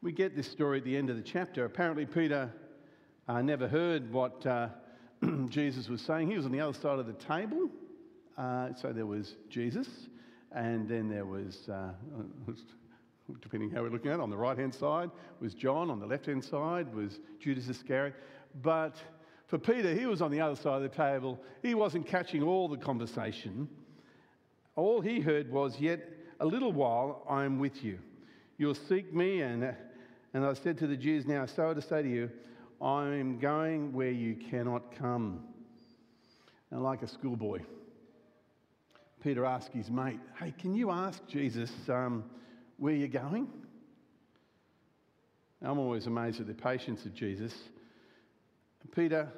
We 0.00 0.12
get 0.12 0.36
this 0.36 0.50
story 0.50 0.78
at 0.78 0.84
the 0.84 0.96
end 0.96 1.10
of 1.10 1.16
the 1.16 1.22
chapter. 1.22 1.64
Apparently, 1.64 2.06
Peter 2.06 2.52
uh, 3.28 3.42
never 3.42 3.68
heard 3.68 4.10
what 4.12 4.46
uh, 4.46 4.68
Jesus 5.48 5.88
was 5.88 6.00
saying. 6.00 6.30
He 6.30 6.36
was 6.36 6.44
on 6.44 6.52
the 6.52 6.60
other 6.60 6.78
side 6.78 6.98
of 6.98 7.06
the 7.06 7.12
table. 7.14 7.68
Uh, 8.36 8.72
so 8.74 8.92
there 8.92 9.06
was 9.06 9.34
Jesus, 9.50 9.88
and 10.52 10.88
then 10.88 11.08
there 11.08 11.24
was, 11.24 11.68
uh, 11.68 11.90
depending 13.40 13.70
how 13.70 13.82
we're 13.82 13.90
looking 13.90 14.10
at 14.10 14.20
it, 14.20 14.20
on 14.20 14.30
the 14.30 14.36
right 14.36 14.56
hand 14.56 14.74
side 14.74 15.10
was 15.40 15.54
John, 15.54 15.90
on 15.90 15.98
the 15.98 16.06
left 16.06 16.26
hand 16.26 16.44
side 16.44 16.94
was 16.94 17.18
Judas 17.40 17.68
Iscariot. 17.68 18.14
But 18.62 18.96
for 19.48 19.58
Peter, 19.58 19.92
he 19.94 20.06
was 20.06 20.22
on 20.22 20.30
the 20.30 20.40
other 20.40 20.54
side 20.54 20.82
of 20.82 20.82
the 20.82 20.88
table. 20.88 21.40
He 21.62 21.74
wasn't 21.74 22.06
catching 22.06 22.42
all 22.42 22.68
the 22.68 22.76
conversation. 22.76 23.68
All 24.76 25.00
he 25.00 25.20
heard 25.20 25.50
was, 25.50 25.80
Yet 25.80 26.08
a 26.38 26.46
little 26.46 26.72
while 26.72 27.24
I 27.28 27.44
am 27.44 27.58
with 27.58 27.82
you. 27.82 27.98
You'll 28.56 28.74
seek 28.74 29.12
me, 29.12 29.40
and, 29.40 29.74
and 30.32 30.44
I 30.44 30.52
said 30.54 30.78
to 30.78 30.86
the 30.86 30.96
Jews, 30.96 31.26
Now 31.26 31.46
so 31.46 31.74
to 31.74 31.82
say 31.82 32.02
to 32.02 32.08
you, 32.08 32.30
I'm 32.80 33.38
going 33.38 33.92
where 33.92 34.10
you 34.10 34.36
cannot 34.50 34.96
come. 34.96 35.44
And 36.70 36.82
like 36.82 37.02
a 37.02 37.08
schoolboy, 37.08 37.60
Peter 39.22 39.44
asked 39.44 39.72
his 39.72 39.90
mate, 39.90 40.20
Hey, 40.38 40.54
can 40.58 40.74
you 40.74 40.90
ask 40.90 41.26
Jesus 41.26 41.70
um, 41.88 42.24
where 42.76 42.94
you're 42.94 43.08
going? 43.08 43.48
I'm 45.62 45.78
always 45.78 46.06
amazed 46.06 46.40
at 46.40 46.46
the 46.46 46.54
patience 46.54 47.04
of 47.04 47.14
Jesus. 47.14 47.52
Peter, 48.94 49.28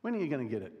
when 0.00 0.14
are 0.14 0.18
you 0.18 0.28
going 0.28 0.48
to 0.48 0.52
get 0.52 0.62
it? 0.62 0.72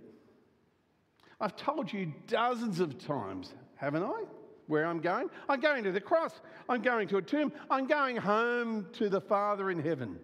I've 1.40 1.56
told 1.56 1.92
you 1.92 2.12
dozens 2.26 2.80
of 2.80 2.98
times, 2.98 3.52
haven't 3.76 4.02
I? 4.02 4.24
Where 4.68 4.86
I'm 4.86 5.00
going? 5.00 5.28
I'm 5.48 5.60
going 5.60 5.82
to 5.84 5.92
the 5.92 6.00
cross. 6.00 6.32
I'm 6.68 6.82
going 6.82 7.08
to 7.08 7.16
a 7.16 7.22
tomb. 7.22 7.52
I'm 7.70 7.86
going 7.86 8.16
home 8.16 8.86
to 8.92 9.08
the 9.08 9.20
Father 9.20 9.70
in 9.70 9.80
heaven. 9.80 10.18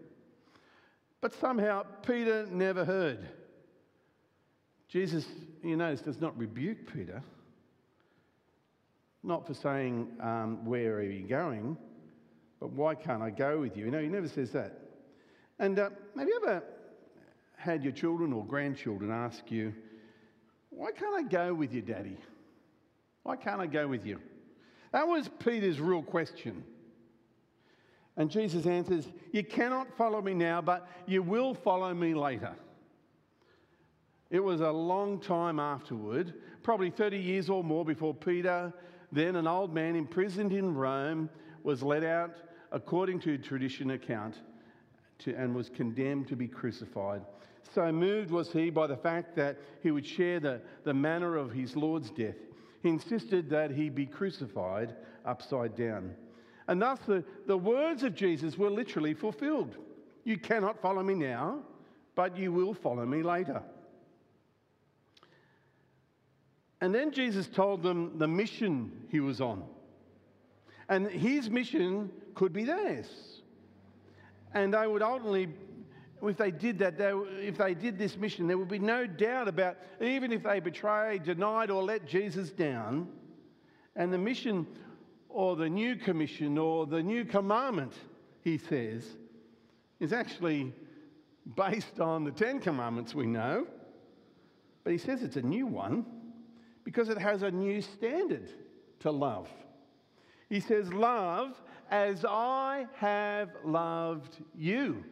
But 1.20 1.34
somehow 1.34 1.84
Peter 2.06 2.46
never 2.50 2.84
heard. 2.84 3.26
Jesus, 4.88 5.26
you 5.62 5.76
notice, 5.76 6.02
does 6.02 6.20
not 6.20 6.38
rebuke 6.38 6.92
Peter, 6.92 7.22
not 9.22 9.46
for 9.46 9.54
saying, 9.54 10.08
um, 10.20 10.64
Where 10.64 10.94
are 10.96 11.02
you 11.02 11.26
going? 11.26 11.76
but 12.64 12.72
why 12.72 12.94
can't 12.94 13.22
I 13.22 13.28
go 13.28 13.58
with 13.58 13.76
you? 13.76 13.84
You 13.84 13.90
know, 13.90 14.00
he 14.00 14.08
never 14.08 14.26
says 14.26 14.50
that. 14.52 14.78
And 15.58 15.78
uh, 15.78 15.90
have 16.16 16.26
you 16.26 16.40
ever 16.42 16.62
had 17.58 17.84
your 17.84 17.92
children 17.92 18.32
or 18.32 18.42
grandchildren 18.42 19.10
ask 19.10 19.50
you, 19.50 19.74
Why 20.70 20.90
can't 20.92 21.14
I 21.14 21.28
go 21.28 21.52
with 21.52 21.74
you, 21.74 21.82
Daddy? 21.82 22.16
Why 23.22 23.36
can't 23.36 23.60
I 23.60 23.66
go 23.66 23.86
with 23.86 24.06
you? 24.06 24.18
That 24.94 25.08
was 25.08 25.28
Peter's 25.40 25.80
real 25.80 26.02
question. 26.02 26.62
And 28.16 28.30
Jesus 28.30 28.64
answers, 28.64 29.08
You 29.32 29.42
cannot 29.42 29.88
follow 29.96 30.22
me 30.22 30.34
now, 30.34 30.62
but 30.62 30.88
you 31.04 31.20
will 31.20 31.52
follow 31.52 31.92
me 31.92 32.14
later. 32.14 32.54
It 34.30 34.38
was 34.38 34.60
a 34.60 34.70
long 34.70 35.18
time 35.18 35.58
afterward, 35.58 36.34
probably 36.62 36.90
30 36.90 37.18
years 37.18 37.50
or 37.50 37.64
more 37.64 37.84
before 37.84 38.14
Peter, 38.14 38.72
then 39.10 39.34
an 39.34 39.48
old 39.48 39.74
man 39.74 39.96
imprisoned 39.96 40.52
in 40.52 40.72
Rome, 40.72 41.28
was 41.64 41.82
let 41.82 42.04
out 42.04 42.36
according 42.70 43.18
to 43.22 43.36
tradition 43.36 43.90
account 43.90 44.42
to, 45.18 45.34
and 45.34 45.56
was 45.56 45.70
condemned 45.70 46.28
to 46.28 46.36
be 46.36 46.46
crucified. 46.46 47.22
So 47.74 47.90
moved 47.90 48.30
was 48.30 48.52
he 48.52 48.70
by 48.70 48.86
the 48.86 48.96
fact 48.96 49.34
that 49.34 49.58
he 49.82 49.90
would 49.90 50.06
share 50.06 50.38
the, 50.38 50.60
the 50.84 50.94
manner 50.94 51.34
of 51.34 51.50
his 51.50 51.74
Lord's 51.74 52.10
death. 52.10 52.36
He 52.84 52.90
insisted 52.90 53.48
that 53.48 53.70
he 53.70 53.88
be 53.88 54.04
crucified 54.04 54.94
upside 55.24 55.74
down. 55.74 56.14
And 56.68 56.82
thus, 56.82 56.98
the, 57.06 57.24
the 57.46 57.56
words 57.56 58.02
of 58.02 58.14
Jesus 58.14 58.58
were 58.58 58.68
literally 58.68 59.14
fulfilled. 59.14 59.78
You 60.24 60.36
cannot 60.36 60.82
follow 60.82 61.02
me 61.02 61.14
now, 61.14 61.60
but 62.14 62.36
you 62.36 62.52
will 62.52 62.74
follow 62.74 63.06
me 63.06 63.22
later. 63.22 63.62
And 66.82 66.94
then 66.94 67.10
Jesus 67.10 67.46
told 67.46 67.82
them 67.82 68.18
the 68.18 68.28
mission 68.28 68.92
he 69.08 69.20
was 69.20 69.40
on. 69.40 69.64
And 70.90 71.06
his 71.06 71.48
mission 71.48 72.10
could 72.34 72.52
be 72.52 72.64
theirs. 72.64 73.40
And 74.52 74.74
they 74.74 74.86
would 74.86 75.00
ultimately, 75.00 75.48
if 76.28 76.36
they 76.36 76.50
did 76.50 76.78
that, 76.78 76.96
they, 76.96 77.12
if 77.40 77.58
they 77.58 77.74
did 77.74 77.98
this 77.98 78.16
mission, 78.16 78.46
there 78.46 78.58
would 78.58 78.68
be 78.68 78.78
no 78.78 79.06
doubt 79.06 79.48
about, 79.48 79.76
even 80.00 80.32
if 80.32 80.42
they 80.42 80.60
betrayed, 80.60 81.24
denied, 81.24 81.70
or 81.70 81.82
let 81.82 82.06
Jesus 82.06 82.50
down, 82.50 83.08
and 83.96 84.12
the 84.12 84.18
mission 84.18 84.66
or 85.28 85.56
the 85.56 85.68
new 85.68 85.96
commission 85.96 86.56
or 86.58 86.86
the 86.86 87.02
new 87.02 87.24
commandment, 87.24 87.92
he 88.42 88.56
says, 88.56 89.04
is 90.00 90.12
actually 90.12 90.72
based 91.56 92.00
on 92.00 92.24
the 92.24 92.30
Ten 92.30 92.60
Commandments 92.60 93.14
we 93.14 93.26
know. 93.26 93.66
But 94.82 94.92
he 94.92 94.98
says 94.98 95.22
it's 95.22 95.36
a 95.36 95.42
new 95.42 95.66
one 95.66 96.04
because 96.84 97.08
it 97.08 97.18
has 97.18 97.42
a 97.42 97.50
new 97.50 97.80
standard 97.80 98.48
to 99.00 99.10
love. 99.10 99.48
He 100.48 100.60
says, 100.60 100.92
Love 100.92 101.60
as 101.90 102.24
I 102.24 102.86
have 102.96 103.50
loved 103.64 104.38
you. 104.56 105.04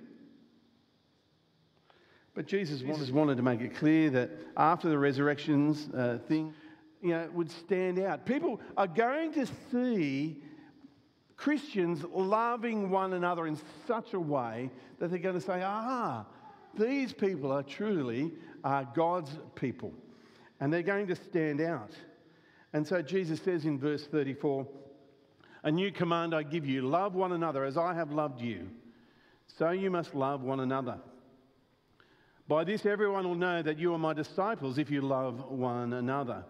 But 2.34 2.46
Jesus 2.46 2.82
wanted, 2.82 3.10
wanted 3.12 3.36
to 3.36 3.42
make 3.42 3.60
it 3.60 3.76
clear 3.76 4.08
that 4.10 4.30
after 4.56 4.88
the 4.88 4.98
resurrections 4.98 5.88
uh, 5.94 6.18
thing, 6.28 6.54
you 7.02 7.10
know, 7.10 7.28
would 7.34 7.50
stand 7.50 7.98
out. 7.98 8.24
People 8.24 8.60
are 8.76 8.86
going 8.86 9.32
to 9.34 9.46
see 9.70 10.42
Christians 11.36 12.04
loving 12.12 12.88
one 12.88 13.12
another 13.12 13.46
in 13.46 13.58
such 13.86 14.14
a 14.14 14.20
way 14.20 14.70
that 14.98 15.10
they're 15.10 15.18
going 15.18 15.34
to 15.34 15.40
say, 15.40 15.60
ah, 15.62 16.24
these 16.78 17.12
people 17.12 17.52
are 17.52 17.62
truly 17.62 18.32
uh, 18.64 18.84
God's 18.94 19.30
people. 19.54 19.92
And 20.60 20.72
they're 20.72 20.82
going 20.82 21.08
to 21.08 21.16
stand 21.16 21.60
out. 21.60 21.90
And 22.72 22.86
so 22.86 23.02
Jesus 23.02 23.40
says 23.42 23.64
in 23.66 23.78
verse 23.78 24.06
34 24.06 24.66
A 25.64 25.70
new 25.70 25.90
command 25.90 26.34
I 26.34 26.44
give 26.44 26.64
you 26.64 26.82
love 26.82 27.14
one 27.14 27.32
another 27.32 27.64
as 27.64 27.76
I 27.76 27.92
have 27.92 28.12
loved 28.12 28.40
you. 28.40 28.70
So 29.58 29.70
you 29.70 29.90
must 29.90 30.14
love 30.14 30.42
one 30.42 30.60
another. 30.60 30.98
By 32.48 32.64
this, 32.64 32.84
everyone 32.86 33.26
will 33.26 33.34
know 33.34 33.62
that 33.62 33.78
you 33.78 33.94
are 33.94 33.98
my 33.98 34.12
disciples 34.12 34.78
if 34.78 34.90
you 34.90 35.00
love 35.00 35.50
one 35.50 35.92
another. 35.92 36.44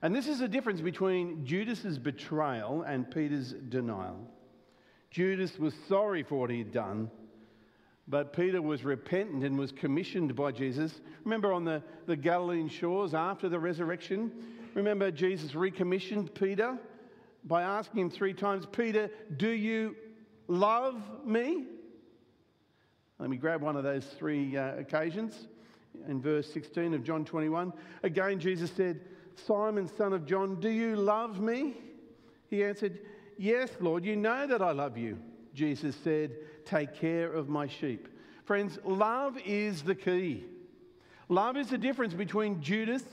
And 0.00 0.14
this 0.14 0.26
is 0.26 0.40
the 0.40 0.48
difference 0.48 0.80
between 0.80 1.44
Judas's 1.44 1.98
betrayal 1.98 2.82
and 2.82 3.08
Peter's 3.08 3.52
denial. 3.52 4.18
Judas 5.10 5.58
was 5.58 5.74
sorry 5.88 6.22
for 6.22 6.40
what 6.40 6.50
he 6.50 6.58
had 6.58 6.72
done, 6.72 7.10
but 8.08 8.32
Peter 8.32 8.60
was 8.60 8.82
repentant 8.82 9.44
and 9.44 9.58
was 9.58 9.70
commissioned 9.70 10.34
by 10.34 10.50
Jesus. 10.50 11.00
Remember 11.24 11.52
on 11.52 11.64
the, 11.64 11.82
the 12.06 12.16
Galilean 12.16 12.68
shores 12.68 13.14
after 13.14 13.48
the 13.48 13.58
resurrection? 13.58 14.32
Remember 14.74 15.10
Jesus 15.10 15.54
recommissioned 15.54 16.34
Peter 16.34 16.78
by 17.44 17.62
asking 17.62 18.00
him 18.00 18.10
three 18.10 18.32
times, 18.32 18.66
Peter, 18.72 19.10
do 19.36 19.50
you 19.50 19.94
love 20.48 21.00
me? 21.24 21.66
Let 23.22 23.30
me 23.30 23.36
grab 23.36 23.62
one 23.62 23.76
of 23.76 23.84
those 23.84 24.04
three 24.18 24.56
uh, 24.56 24.74
occasions. 24.78 25.46
In 26.08 26.20
verse 26.20 26.52
16 26.52 26.92
of 26.92 27.04
John 27.04 27.24
21, 27.24 27.72
again 28.02 28.40
Jesus 28.40 28.72
said, 28.72 29.00
Simon, 29.36 29.86
son 29.96 30.12
of 30.12 30.26
John, 30.26 30.58
do 30.58 30.68
you 30.68 30.96
love 30.96 31.38
me? 31.38 31.76
He 32.50 32.64
answered, 32.64 32.98
Yes, 33.38 33.70
Lord, 33.78 34.04
you 34.04 34.16
know 34.16 34.48
that 34.48 34.60
I 34.60 34.72
love 34.72 34.98
you. 34.98 35.20
Jesus 35.54 35.94
said, 36.02 36.32
Take 36.64 36.96
care 36.96 37.32
of 37.32 37.48
my 37.48 37.68
sheep. 37.68 38.08
Friends, 38.44 38.80
love 38.84 39.38
is 39.46 39.82
the 39.82 39.94
key. 39.94 40.42
Love 41.28 41.56
is 41.56 41.68
the 41.68 41.78
difference 41.78 42.14
between 42.14 42.60
Judas 42.60 43.04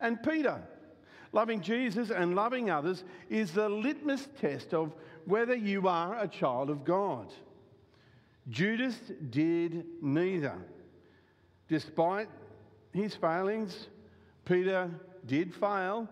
and 0.00 0.22
Peter. 0.22 0.62
Loving 1.32 1.60
Jesus 1.60 2.08
and 2.08 2.34
loving 2.34 2.70
others 2.70 3.04
is 3.28 3.52
the 3.52 3.68
litmus 3.68 4.28
test 4.40 4.72
of 4.72 4.94
whether 5.26 5.54
you 5.54 5.88
are 5.88 6.18
a 6.18 6.26
child 6.26 6.70
of 6.70 6.86
God. 6.86 7.30
Judas 8.50 8.96
did 9.30 9.84
neither. 10.00 10.56
Despite 11.68 12.28
his 12.92 13.14
failings, 13.14 13.88
Peter 14.44 14.90
did 15.26 15.54
fail, 15.54 16.08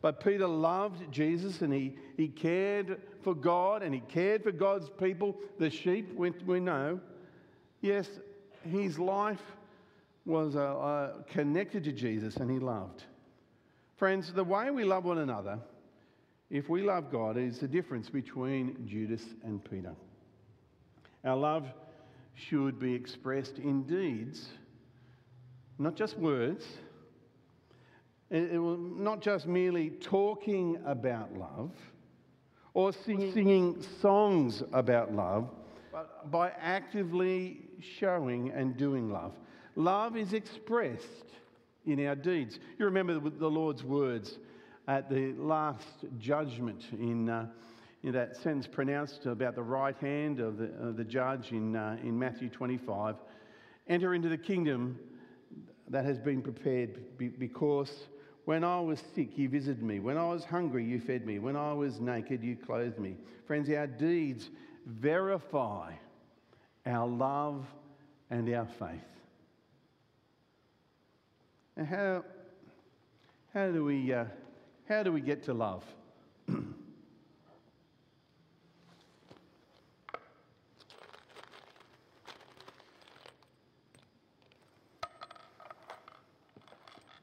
but 0.00 0.22
Peter 0.22 0.46
loved 0.46 1.10
Jesus 1.12 1.60
and 1.62 1.72
he, 1.72 1.96
he 2.16 2.28
cared 2.28 3.00
for 3.22 3.34
God 3.34 3.82
and 3.82 3.92
he 3.92 4.00
cared 4.00 4.42
for 4.42 4.52
God's 4.52 4.88
people, 4.88 5.36
the 5.58 5.68
sheep, 5.68 6.14
we, 6.14 6.30
we 6.46 6.60
know. 6.60 7.00
Yes, 7.80 8.08
his 8.62 8.98
life 8.98 9.42
was 10.24 10.54
uh, 10.54 10.60
uh, 10.60 11.12
connected 11.28 11.84
to 11.84 11.92
Jesus 11.92 12.36
and 12.36 12.50
he 12.50 12.58
loved. 12.58 13.04
Friends, 13.96 14.32
the 14.32 14.44
way 14.44 14.70
we 14.70 14.84
love 14.84 15.04
one 15.04 15.18
another, 15.18 15.58
if 16.50 16.68
we 16.68 16.82
love 16.82 17.10
God, 17.10 17.36
is 17.36 17.58
the 17.58 17.68
difference 17.68 18.08
between 18.08 18.86
Judas 18.86 19.22
and 19.44 19.62
Peter. 19.62 19.94
Our 21.24 21.36
love 21.36 21.66
should 22.34 22.78
be 22.78 22.94
expressed 22.94 23.58
in 23.58 23.82
deeds, 23.82 24.48
not 25.78 25.94
just 25.94 26.18
words. 26.18 26.64
It, 28.30 28.52
it 28.52 28.58
will 28.58 28.78
not 28.78 29.20
just 29.20 29.46
merely 29.46 29.90
talking 29.90 30.78
about 30.86 31.34
love 31.36 31.72
or 32.72 32.92
singing, 32.92 33.32
singing 33.32 33.84
songs 34.00 34.62
about 34.72 35.12
love, 35.12 35.50
but 35.92 36.30
by 36.30 36.52
actively 36.58 37.68
showing 37.98 38.50
and 38.52 38.76
doing 38.76 39.10
love. 39.10 39.34
Love 39.74 40.16
is 40.16 40.32
expressed 40.32 41.26
in 41.86 42.06
our 42.06 42.14
deeds. 42.14 42.58
You 42.78 42.84
remember 42.84 43.18
the 43.18 43.50
Lord's 43.50 43.82
words 43.82 44.38
at 44.88 45.10
the 45.10 45.32
last 45.32 46.04
judgment 46.18 46.82
in, 46.92 47.28
uh, 47.28 47.46
in 48.02 48.12
that 48.12 48.36
sentence 48.36 48.66
pronounced 48.66 49.26
about 49.26 49.54
the 49.54 49.62
right 49.62 49.96
hand 49.96 50.40
of 50.40 50.56
the, 50.56 50.92
the 50.96 51.04
judge 51.04 51.52
in, 51.52 51.76
uh, 51.76 51.98
in 52.02 52.18
Matthew 52.18 52.48
25 52.48 53.16
enter 53.88 54.14
into 54.14 54.28
the 54.28 54.38
kingdom 54.38 54.98
that 55.88 56.04
has 56.04 56.18
been 56.18 56.40
prepared 56.40 57.18
because 57.38 57.90
when 58.44 58.64
I 58.64 58.80
was 58.80 59.02
sick, 59.14 59.36
you 59.36 59.48
visited 59.48 59.82
me. 59.82 60.00
When 60.00 60.16
I 60.16 60.26
was 60.28 60.44
hungry, 60.44 60.84
you 60.84 61.00
fed 61.00 61.26
me. 61.26 61.38
When 61.38 61.56
I 61.56 61.72
was 61.72 62.00
naked, 62.00 62.42
you 62.42 62.56
clothed 62.56 62.98
me. 62.98 63.16
Friends, 63.46 63.68
our 63.70 63.86
deeds 63.86 64.50
verify 64.86 65.92
our 66.86 67.06
love 67.06 67.66
and 68.30 68.52
our 68.54 68.66
faith. 68.66 69.00
How, 71.88 72.24
how, 73.52 73.70
do, 73.70 73.84
we, 73.84 74.12
uh, 74.12 74.24
how 74.88 75.02
do 75.02 75.12
we 75.12 75.20
get 75.20 75.44
to 75.44 75.54
love? 75.54 75.84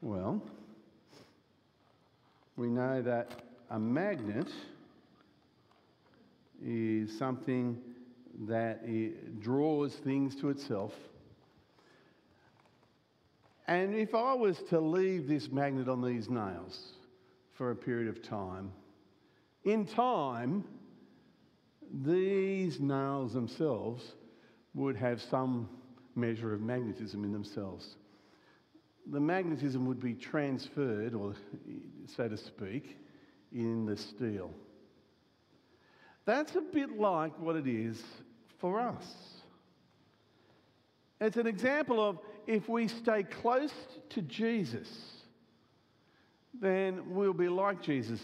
well, 0.00 0.42
we 2.56 2.68
know 2.68 3.02
that 3.02 3.42
a 3.70 3.78
magnet 3.78 4.48
is 6.64 7.16
something 7.18 7.78
that 8.46 9.40
draws 9.40 9.94
things 9.96 10.36
to 10.36 10.50
itself. 10.50 10.92
And 13.66 13.94
if 13.94 14.14
I 14.14 14.34
was 14.34 14.58
to 14.70 14.80
leave 14.80 15.28
this 15.28 15.50
magnet 15.50 15.88
on 15.88 16.02
these 16.02 16.30
nails 16.30 16.92
for 17.54 17.70
a 17.70 17.76
period 17.76 18.08
of 18.08 18.22
time, 18.22 18.72
in 19.64 19.84
time, 19.84 20.64
these 22.04 22.80
nails 22.80 23.32
themselves 23.34 24.12
would 24.74 24.96
have 24.96 25.20
some 25.20 25.68
measure 26.14 26.54
of 26.54 26.60
magnetism 26.60 27.24
in 27.24 27.32
themselves 27.32 27.96
the 29.10 29.20
magnetism 29.20 29.86
would 29.86 30.00
be 30.00 30.14
transferred, 30.14 31.14
or 31.14 31.34
so 32.06 32.28
to 32.28 32.36
speak, 32.36 32.96
in 33.52 33.86
the 33.86 33.96
steel. 33.96 34.50
That's 36.24 36.56
a 36.56 36.60
bit 36.60 36.98
like 36.98 37.38
what 37.40 37.56
it 37.56 37.66
is 37.66 38.02
for 38.58 38.80
us. 38.80 39.06
It's 41.20 41.36
an 41.36 41.46
example 41.46 42.06
of 42.06 42.18
if 42.46 42.68
we 42.68 42.88
stay 42.88 43.22
close 43.22 43.72
to 44.10 44.22
Jesus, 44.22 44.88
then 46.60 47.14
we'll 47.14 47.32
be 47.32 47.48
like 47.48 47.82
Jesus 47.82 48.20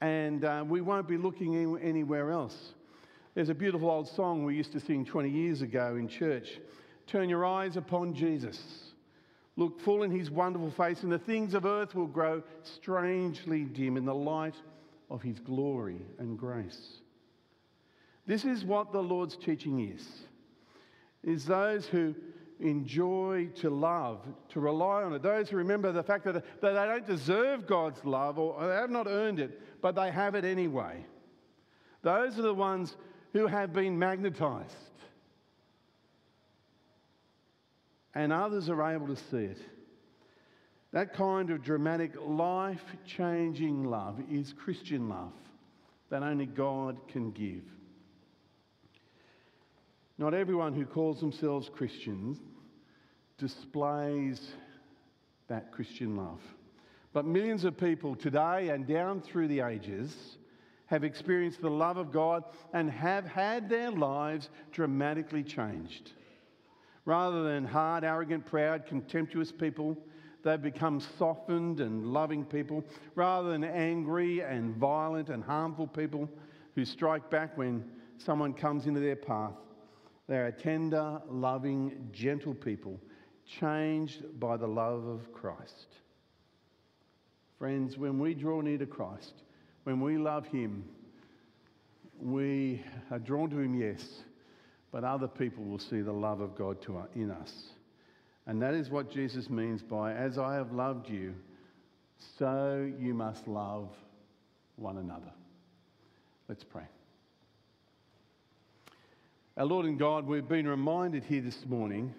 and 0.00 0.44
uh, 0.44 0.64
we 0.66 0.80
won't 0.80 1.08
be 1.08 1.16
looking 1.16 1.78
anywhere 1.78 2.30
else. 2.30 2.56
There's 3.34 3.48
a 3.48 3.54
beautiful 3.54 3.90
old 3.90 4.08
song 4.08 4.44
we 4.44 4.56
used 4.56 4.72
to 4.72 4.80
sing 4.80 5.04
20 5.04 5.28
years 5.30 5.62
ago 5.62 5.96
in 5.96 6.08
church 6.08 6.58
Turn 7.10 7.28
your 7.28 7.44
eyes 7.44 7.76
upon 7.76 8.14
Jesus. 8.14 8.89
Look 9.56 9.80
full 9.80 10.02
in 10.02 10.10
his 10.10 10.30
wonderful 10.30 10.70
face, 10.70 11.02
and 11.02 11.12
the 11.12 11.18
things 11.18 11.54
of 11.54 11.66
earth 11.66 11.94
will 11.94 12.06
grow 12.06 12.42
strangely 12.62 13.64
dim 13.64 13.96
in 13.96 14.04
the 14.04 14.14
light 14.14 14.56
of 15.10 15.22
his 15.22 15.38
glory 15.38 16.00
and 16.18 16.38
grace. 16.38 16.98
This 18.26 18.44
is 18.44 18.64
what 18.64 18.92
the 18.92 19.02
Lord's 19.02 19.36
teaching 19.36 19.90
is. 19.90 20.06
Is 21.22 21.44
those 21.44 21.86
who 21.86 22.14
enjoy 22.60 23.48
to 23.56 23.70
love, 23.70 24.20
to 24.50 24.60
rely 24.60 25.02
on 25.02 25.12
it. 25.14 25.22
Those 25.22 25.48
who 25.48 25.56
remember 25.56 25.92
the 25.92 26.02
fact 26.02 26.24
that, 26.24 26.34
that 26.34 26.44
they 26.60 26.72
don't 26.72 27.06
deserve 27.06 27.66
God's 27.66 28.04
love 28.04 28.38
or 28.38 28.66
they 28.66 28.74
have 28.74 28.90
not 28.90 29.06
earned 29.06 29.40
it, 29.40 29.60
but 29.80 29.94
they 29.94 30.10
have 30.10 30.34
it 30.34 30.44
anyway. 30.44 31.04
Those 32.02 32.38
are 32.38 32.42
the 32.42 32.54
ones 32.54 32.96
who 33.32 33.46
have 33.46 33.72
been 33.72 33.98
magnetized. 33.98 34.89
And 38.14 38.32
others 38.32 38.68
are 38.68 38.82
able 38.82 39.06
to 39.08 39.16
see 39.16 39.44
it. 39.44 39.58
That 40.92 41.14
kind 41.14 41.50
of 41.50 41.62
dramatic, 41.62 42.12
life 42.20 42.82
changing 43.06 43.84
love 43.84 44.18
is 44.30 44.52
Christian 44.52 45.08
love 45.08 45.32
that 46.10 46.22
only 46.22 46.46
God 46.46 46.98
can 47.08 47.30
give. 47.30 47.62
Not 50.18 50.34
everyone 50.34 50.74
who 50.74 50.84
calls 50.84 51.20
themselves 51.20 51.70
Christians 51.72 52.38
displays 53.38 54.52
that 55.48 55.72
Christian 55.72 56.16
love. 56.16 56.40
But 57.12 57.24
millions 57.24 57.64
of 57.64 57.76
people 57.76 58.14
today 58.14 58.68
and 58.68 58.86
down 58.86 59.20
through 59.22 59.48
the 59.48 59.60
ages 59.60 60.36
have 60.86 61.04
experienced 61.04 61.62
the 61.62 61.70
love 61.70 61.96
of 61.96 62.12
God 62.12 62.44
and 62.72 62.90
have 62.90 63.24
had 63.24 63.68
their 63.68 63.90
lives 63.90 64.50
dramatically 64.72 65.42
changed. 65.42 66.12
Rather 67.10 67.42
than 67.42 67.64
hard, 67.64 68.04
arrogant, 68.04 68.46
proud, 68.46 68.86
contemptuous 68.86 69.50
people, 69.50 69.98
they've 70.44 70.62
become 70.62 71.00
softened 71.18 71.80
and 71.80 72.06
loving 72.06 72.44
people. 72.44 72.84
Rather 73.16 73.50
than 73.50 73.64
angry 73.64 74.42
and 74.42 74.76
violent 74.76 75.28
and 75.28 75.42
harmful 75.42 75.88
people 75.88 76.30
who 76.76 76.84
strike 76.84 77.28
back 77.28 77.58
when 77.58 77.84
someone 78.16 78.54
comes 78.54 78.86
into 78.86 79.00
their 79.00 79.16
path, 79.16 79.54
they 80.28 80.36
are 80.36 80.52
tender, 80.52 81.20
loving, 81.28 82.08
gentle 82.12 82.54
people, 82.54 82.96
changed 83.44 84.38
by 84.38 84.56
the 84.56 84.68
love 84.68 85.04
of 85.04 85.32
Christ. 85.32 85.88
Friends, 87.58 87.98
when 87.98 88.20
we 88.20 88.34
draw 88.34 88.60
near 88.60 88.78
to 88.78 88.86
Christ, 88.86 89.34
when 89.82 90.00
we 90.00 90.16
love 90.16 90.46
Him, 90.46 90.84
we 92.20 92.84
are 93.10 93.18
drawn 93.18 93.50
to 93.50 93.58
Him, 93.58 93.74
yes, 93.74 94.22
but 94.92 95.04
other 95.04 95.28
people 95.28 95.64
will 95.64 95.78
see 95.78 96.00
the 96.00 96.12
love 96.12 96.40
of 96.40 96.56
God 96.56 96.80
to, 96.82 96.98
uh, 96.98 97.04
in 97.14 97.30
us. 97.30 97.52
And 98.46 98.60
that 98.62 98.74
is 98.74 98.90
what 98.90 99.10
Jesus 99.10 99.48
means 99.48 99.82
by, 99.82 100.12
as 100.12 100.38
I 100.38 100.54
have 100.54 100.72
loved 100.72 101.08
you, 101.08 101.34
so 102.38 102.90
you 102.98 103.14
must 103.14 103.46
love 103.46 103.90
one 104.76 104.98
another. 104.98 105.32
Let's 106.48 106.64
pray. 106.64 106.86
Our 109.56 109.66
Lord 109.66 109.86
and 109.86 109.98
God, 109.98 110.26
we've 110.26 110.48
been 110.48 110.66
reminded 110.66 111.22
here 111.24 111.42
this 111.42 111.64
morning 111.66 112.14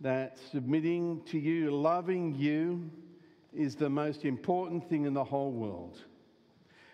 that 0.00 0.38
submitting 0.50 1.22
to 1.26 1.38
you, 1.38 1.70
loving 1.70 2.34
you, 2.34 2.90
is 3.54 3.74
the 3.74 3.88
most 3.88 4.24
important 4.24 4.88
thing 4.88 5.04
in 5.04 5.14
the 5.14 5.24
whole 5.24 5.52
world. 5.52 5.98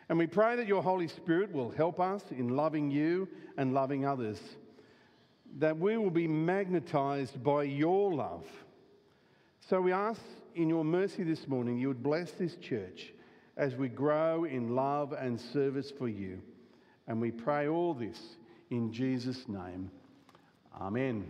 And 0.09 0.19
we 0.19 0.27
pray 0.27 0.57
that 0.57 0.67
your 0.67 0.83
Holy 0.83 1.09
Spirit 1.09 1.53
will 1.53 1.71
help 1.71 2.01
us 2.01 2.23
in 2.31 2.51
loving 2.51 2.91
you 2.91 3.29
and 3.57 3.73
loving 3.73 4.05
others, 4.05 4.39
that 5.59 5.79
we 5.79 5.97
will 5.97 6.11
be 6.11 6.27
magnetized 6.27 7.43
by 7.43 7.65
your 7.65 8.13
love. 8.13 8.47
So 9.61 9.81
we 9.81 9.93
ask 9.93 10.21
in 10.55 10.69
your 10.69 10.85
mercy 10.85 11.25
this 11.25 11.47
morning 11.47 11.79
you 11.79 11.89
would 11.89 12.03
bless 12.03 12.33
this 12.33 12.57
church 12.57 13.13
as 13.57 13.75
we 13.75 13.89
grow 13.89 14.45
in 14.45 14.75
love 14.75 15.13
and 15.13 15.41
service 15.41 15.91
for 15.91 16.09
you. 16.09 16.41
And 17.07 17.21
we 17.21 17.31
pray 17.31 17.69
all 17.69 17.95
this 17.95 18.19
in 18.71 18.93
Jesus' 18.93 19.49
name. 19.49 19.91
Amen. 20.81 21.29